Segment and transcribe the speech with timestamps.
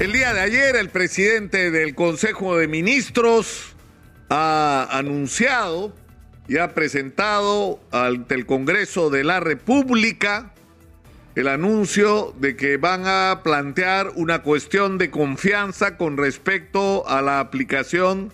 [0.00, 3.74] El día de ayer el presidente del Consejo de Ministros
[4.28, 5.92] ha anunciado
[6.46, 10.52] y ha presentado ante el Congreso de la República
[11.34, 17.40] el anuncio de que van a plantear una cuestión de confianza con respecto a la
[17.40, 18.32] aplicación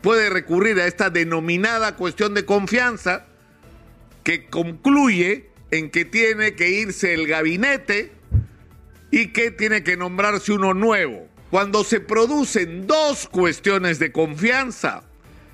[0.00, 3.26] puede recurrir a esta denominada cuestión de confianza
[4.22, 8.12] que concluye en que tiene que irse el gabinete
[9.10, 11.28] y que tiene que nombrarse uno nuevo.
[11.50, 15.09] Cuando se producen dos cuestiones de confianza,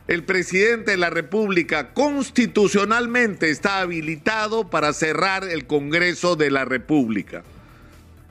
[0.08, 7.42] el presidente de la República constitucionalmente está habilitado para cerrar el Congreso de la República.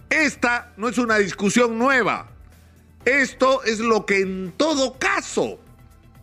[0.10, 2.30] Esta no es una discusión nueva.
[3.04, 5.60] Esto es lo que en todo caso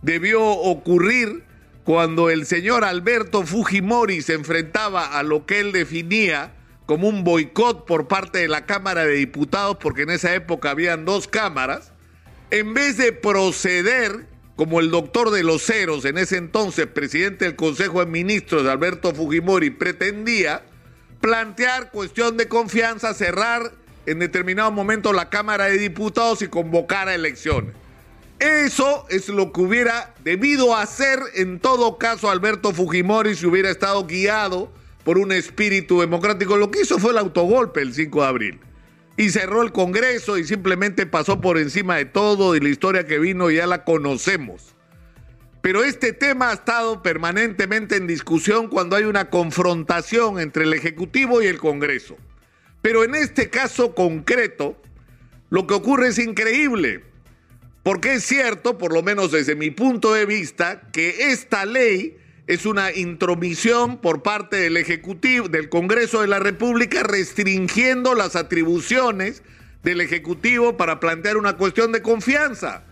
[0.00, 1.44] debió ocurrir
[1.84, 6.54] cuando el señor Alberto Fujimori se enfrentaba a lo que él definía
[6.86, 11.04] como un boicot por parte de la Cámara de Diputados, porque en esa época habían
[11.04, 11.92] dos cámaras,
[12.50, 17.56] en vez de proceder como el doctor de los ceros, en ese entonces presidente del
[17.56, 20.62] Consejo de Ministros, Alberto Fujimori, pretendía
[21.20, 23.72] plantear cuestión de confianza, cerrar
[24.06, 27.74] en determinado momento la Cámara de Diputados y convocar a elecciones.
[28.40, 34.04] Eso es lo que hubiera debido hacer en todo caso Alberto Fujimori si hubiera estado
[34.04, 34.72] guiado
[35.04, 36.56] por un espíritu democrático.
[36.56, 38.60] Lo que hizo fue el autogolpe el 5 de abril
[39.16, 43.18] y cerró el Congreso y simplemente pasó por encima de todo y la historia que
[43.18, 44.74] vino ya la conocemos.
[45.60, 51.40] Pero este tema ha estado permanentemente en discusión cuando hay una confrontación entre el Ejecutivo
[51.40, 52.16] y el Congreso.
[52.80, 54.80] Pero en este caso concreto,
[55.50, 57.04] lo que ocurre es increíble,
[57.84, 62.66] porque es cierto, por lo menos desde mi punto de vista, que esta ley es
[62.66, 69.42] una intromisión por parte del Ejecutivo, del Congreso de la República, restringiendo las atribuciones
[69.82, 72.84] del Ejecutivo para plantear una cuestión de confianza.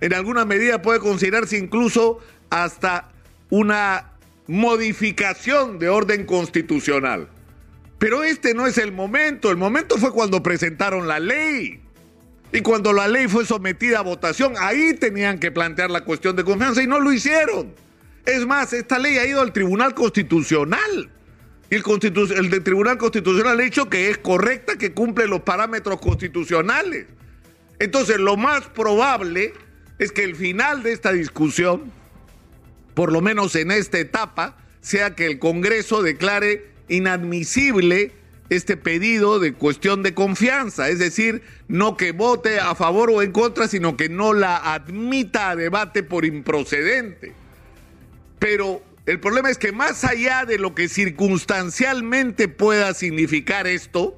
[0.00, 2.18] En alguna medida puede considerarse incluso
[2.50, 3.10] hasta
[3.50, 4.12] una
[4.46, 7.28] modificación de orden constitucional.
[7.98, 11.80] Pero este no es el momento, el momento fue cuando presentaron la ley.
[12.52, 16.44] Y cuando la ley fue sometida a votación, ahí tenían que plantear la cuestión de
[16.44, 17.85] confianza y no lo hicieron.
[18.26, 21.10] Es más, esta ley ha ido al Tribunal Constitucional.
[21.70, 27.06] Y el, Tribunal Constitucional ha dicho que es correcta, que cumple los parámetros constitucionales.
[27.78, 29.52] Entonces, lo más probable
[29.98, 31.92] es que el final de esta discusión,
[32.94, 38.12] por lo menos en esta etapa, sea que el Congreso declare inadmisible
[38.48, 43.32] este pedido de cuestión de confianza, es decir, no que vote a favor o en
[43.32, 47.45] contra, sino que no la admita a debate por improcedente.
[48.38, 54.16] Pero el problema es que más allá de lo que circunstancialmente pueda significar esto,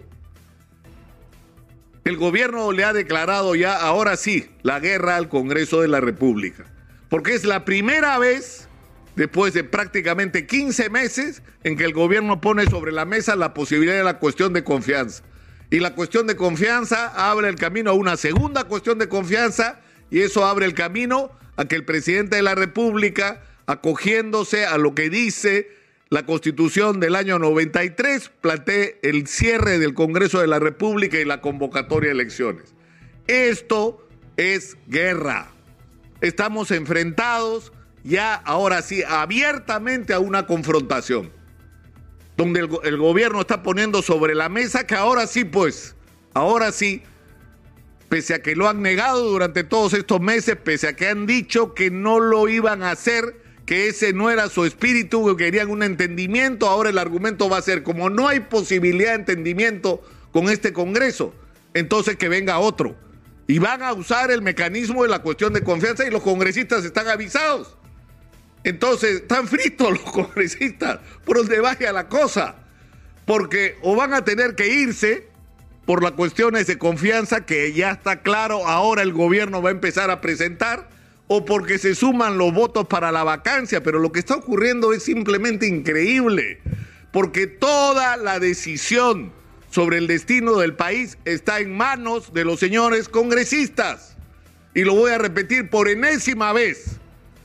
[2.05, 6.65] el gobierno le ha declarado ya, ahora sí, la guerra al Congreso de la República.
[7.11, 8.69] Porque es la primera vez,
[9.15, 13.95] después de prácticamente 15 meses, en que el gobierno pone sobre la mesa la posibilidad
[13.95, 15.23] de la cuestión de confianza.
[15.71, 19.81] Y la cuestión de confianza abre el camino a una segunda cuestión de confianza
[20.11, 24.95] y eso abre el camino a que el presidente de la República acogiéndose a lo
[24.95, 25.71] que dice
[26.09, 31.43] la Constitución del año 93, plantee el cierre del Congreso de la República y la
[31.43, 32.75] convocatoria de elecciones.
[33.27, 34.09] Esto
[34.39, 35.53] es guerra.
[36.22, 37.72] Estamos enfrentados
[38.04, 41.31] ya ahora sí abiertamente a una confrontación,
[42.39, 45.95] donde el, el gobierno está poniendo sobre la mesa que ahora sí, pues,
[46.33, 47.03] ahora sí,
[48.09, 51.75] pese a que lo han negado durante todos estos meses, pese a que han dicho
[51.75, 55.82] que no lo iban a hacer, que ese no era su espíritu, que querían un
[55.82, 60.72] entendimiento, ahora el argumento va a ser, como no hay posibilidad de entendimiento con este
[60.72, 61.34] Congreso,
[61.74, 62.97] entonces que venga otro.
[63.47, 67.09] Y van a usar el mecanismo de la cuestión de confianza y los congresistas están
[67.09, 67.76] avisados.
[68.65, 72.56] Entonces, están fritos los congresistas por donde vaya la cosa.
[73.26, 75.28] Porque o van a tener que irse
[75.84, 80.10] por las cuestiones de confianza que ya está claro, ahora el gobierno va a empezar
[80.10, 80.88] a presentar,
[81.28, 85.04] o porque se suman los votos para la vacancia, pero lo que está ocurriendo es
[85.04, 86.60] simplemente increíble,
[87.13, 89.33] porque toda la decisión
[89.71, 94.16] sobre el destino del país está en manos de los señores congresistas.
[94.75, 96.97] Y lo voy a repetir por enésima vez.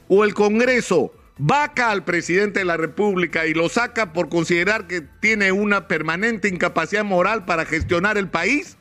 [0.07, 5.01] O el Congreso vaca al presidente de la República y lo saca por considerar que
[5.01, 8.77] tiene una permanente incapacidad moral para gestionar el país,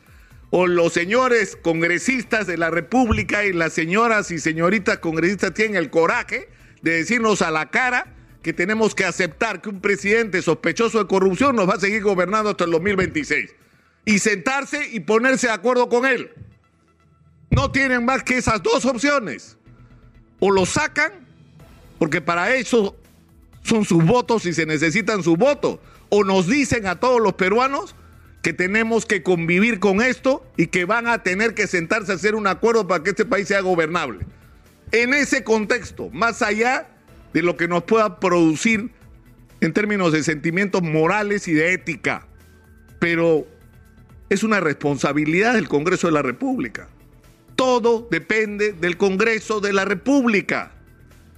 [0.55, 5.89] o los señores congresistas de la República y las señoras y señoritas congresistas tienen el
[5.89, 6.47] coraje
[6.83, 8.13] de decirnos a la cara
[8.43, 12.51] que tenemos que aceptar que un presidente sospechoso de corrupción nos va a seguir gobernando
[12.51, 13.49] hasta el 2026
[14.05, 16.29] y sentarse y ponerse de acuerdo con él.
[17.49, 19.57] No tienen más que esas dos opciones.
[20.37, 21.13] O lo sacan,
[21.97, 22.95] porque para eso
[23.63, 25.79] son sus votos y se necesitan sus votos.
[26.09, 27.95] O nos dicen a todos los peruanos
[28.43, 32.35] que tenemos que convivir con esto y que van a tener que sentarse a hacer
[32.35, 34.25] un acuerdo para que este país sea gobernable.
[34.91, 36.89] En ese contexto, más allá
[37.33, 38.91] de lo que nos pueda producir
[39.61, 42.27] en términos de sentimientos morales y de ética,
[42.99, 43.47] pero
[44.29, 46.89] es una responsabilidad del Congreso de la República.
[47.55, 50.73] Todo depende del Congreso de la República.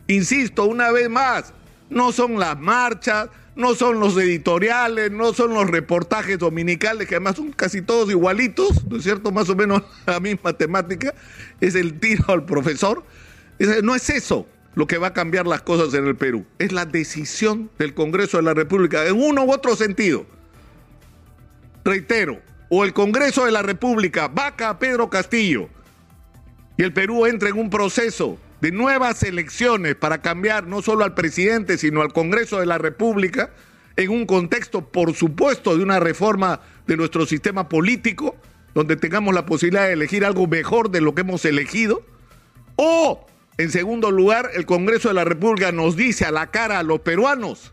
[0.08, 1.54] Insisto, una vez más,
[1.90, 7.38] no son las marchas, no son los editoriales, no son los reportajes dominicales, que además
[7.38, 9.32] son casi todos igualitos, ¿no es cierto?
[9.32, 11.14] Más o menos la misma temática,
[11.62, 13.04] es el tiro al profesor.
[13.84, 16.86] No es eso lo que va a cambiar las cosas en el Perú, es la
[16.86, 20.26] decisión del Congreso de la República, en uno u otro sentido.
[21.86, 25.70] Reitero, o el Congreso de la República vaca a Pedro Castillo
[26.78, 31.14] y el Perú entra en un proceso de nuevas elecciones para cambiar no solo al
[31.14, 33.52] presidente, sino al Congreso de la República,
[33.98, 38.36] en un contexto, por supuesto, de una reforma de nuestro sistema político,
[38.74, 42.04] donde tengamos la posibilidad de elegir algo mejor de lo que hemos elegido.
[42.76, 43.26] O,
[43.58, 47.00] en segundo lugar, el Congreso de la República nos dice a la cara a los
[47.00, 47.72] peruanos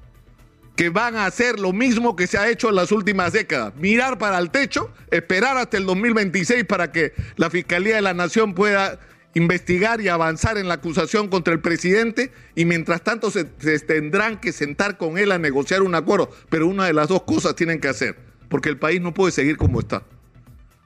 [0.77, 4.17] que van a hacer lo mismo que se ha hecho en las últimas décadas, mirar
[4.17, 8.99] para el techo, esperar hasta el 2026 para que la Fiscalía de la Nación pueda
[9.35, 14.53] investigar y avanzar en la acusación contra el presidente y mientras tanto se, tendrán que
[14.53, 16.31] sentar con él a negociar un acuerdo.
[16.49, 18.17] Pero una de las dos cosas tienen que hacer,
[18.49, 20.03] porque el país no puede seguir como está.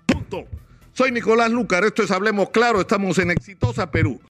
[0.06, 0.46] Punto.
[0.92, 4.20] Soy Nicolás Lucar, esto es Hablemos Claro, estamos en Exitosa Perú.